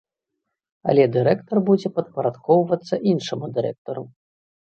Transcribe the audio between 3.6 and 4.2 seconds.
дырэктару.